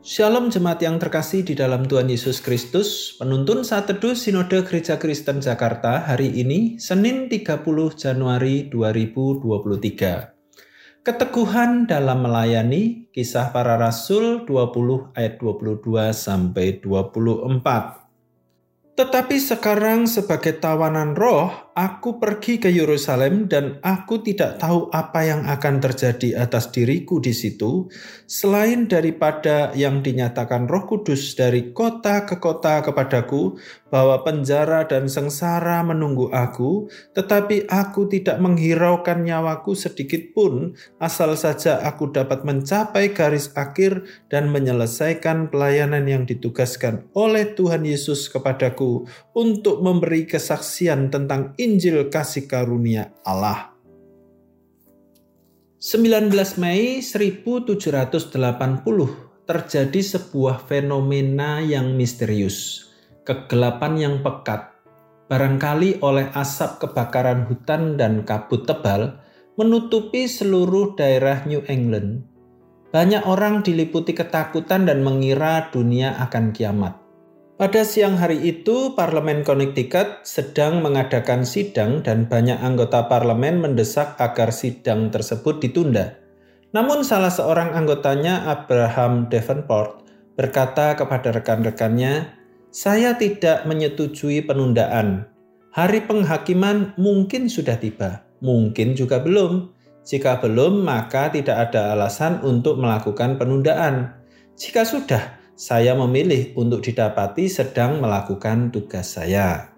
[0.00, 5.44] Shalom jemaat yang terkasih di dalam Tuhan Yesus Kristus, penuntun saat teduh Sinode Gereja Kristen
[5.44, 7.60] Jakarta hari ini, Senin 30
[8.00, 11.04] Januari 2023.
[11.04, 17.99] Keteguhan dalam melayani, kisah para rasul 20 ayat 22 sampai 24.
[18.98, 25.46] Tetapi sekarang sebagai tawanan roh, aku pergi ke Yerusalem dan aku tidak tahu apa yang
[25.46, 27.88] akan terjadi atas diriku di situ,
[28.26, 33.56] selain daripada yang dinyatakan roh kudus dari kota ke kota kepadaku,
[33.90, 41.82] bahwa penjara dan sengsara menunggu aku, tetapi aku tidak menghiraukan nyawaku sedikit pun, asal saja
[41.82, 48.79] aku dapat mencapai garis akhir dan menyelesaikan pelayanan yang ditugaskan oleh Tuhan Yesus kepadaku
[49.36, 53.70] untuk memberi kesaksian tentang Injil kasih karunia Allah.
[55.80, 56.28] 19
[56.60, 58.36] Mei 1780
[59.48, 62.92] terjadi sebuah fenomena yang misterius,
[63.24, 64.76] kegelapan yang pekat,
[65.32, 69.24] barangkali oleh asap kebakaran hutan dan kabut tebal
[69.56, 72.28] menutupi seluruh daerah New England.
[72.92, 76.99] Banyak orang diliputi ketakutan dan mengira dunia akan kiamat.
[77.60, 84.48] Pada siang hari itu, Parlemen Connecticut sedang mengadakan sidang dan banyak anggota parlemen mendesak agar
[84.48, 86.16] sidang tersebut ditunda.
[86.72, 90.08] Namun salah seorang anggotanya, Abraham Davenport,
[90.40, 92.32] berkata kepada rekan-rekannya,
[92.72, 95.28] "Saya tidak menyetujui penundaan.
[95.76, 99.68] Hari penghakiman mungkin sudah tiba, mungkin juga belum.
[100.08, 104.16] Jika belum, maka tidak ada alasan untuk melakukan penundaan.
[104.56, 109.76] Jika sudah, saya memilih untuk didapati sedang melakukan tugas saya.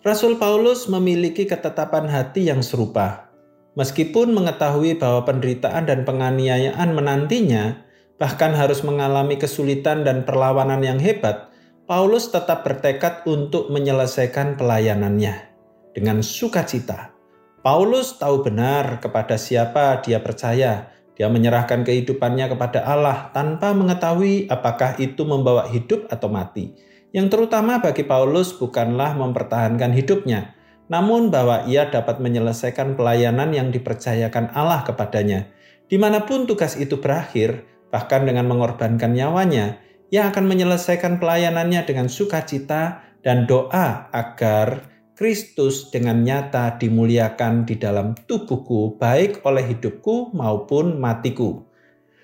[0.00, 3.28] Rasul Paulus memiliki ketetapan hati yang serupa.
[3.76, 7.84] Meskipun mengetahui bahwa penderitaan dan penganiayaan menantinya,
[8.16, 11.52] bahkan harus mengalami kesulitan dan perlawanan yang hebat,
[11.84, 15.52] Paulus tetap bertekad untuk menyelesaikan pelayanannya
[15.92, 17.12] dengan sukacita.
[17.60, 24.96] Paulus tahu benar kepada siapa dia percaya dia menyerahkan kehidupannya kepada Allah tanpa mengetahui apakah
[24.96, 26.72] itu membawa hidup atau mati.
[27.12, 30.56] Yang terutama bagi Paulus bukanlah mempertahankan hidupnya,
[30.88, 35.52] namun bahwa ia dapat menyelesaikan pelayanan yang dipercayakan Allah kepadanya.
[35.88, 39.76] Di mana pun tugas itu berakhir, bahkan dengan mengorbankan nyawanya,
[40.08, 48.16] ia akan menyelesaikan pelayanannya dengan sukacita dan doa agar Kristus dengan nyata dimuliakan di dalam
[48.24, 51.68] tubuhku, baik oleh hidupku maupun matiku.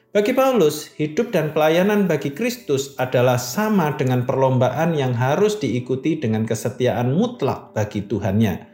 [0.09, 6.49] Bagi Paulus, hidup dan pelayanan bagi Kristus adalah sama dengan perlombaan yang harus diikuti dengan
[6.49, 8.65] kesetiaan mutlak bagi Tuhannya.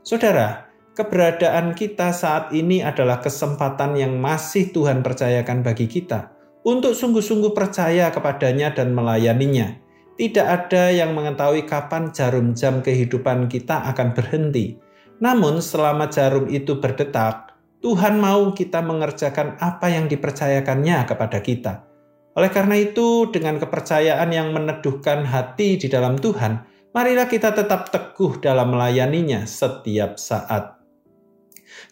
[0.00, 6.32] Saudara, keberadaan kita saat ini adalah kesempatan yang masih Tuhan percayakan bagi kita
[6.64, 9.89] untuk sungguh-sungguh percaya kepadanya dan melayaninya
[10.20, 14.76] tidak ada yang mengetahui kapan jarum jam kehidupan kita akan berhenti.
[15.16, 21.88] Namun, selama jarum itu berdetak, Tuhan mau kita mengerjakan apa yang dipercayakannya kepada kita.
[22.36, 28.44] Oleh karena itu, dengan kepercayaan yang meneduhkan hati di dalam Tuhan, marilah kita tetap teguh
[28.44, 30.76] dalam melayaninya setiap saat.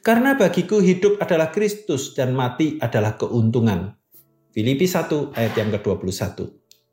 [0.05, 3.97] Karena bagiku hidup adalah Kristus dan mati adalah keuntungan.
[4.53, 6.68] Filipi 1 ayat yang ke-21.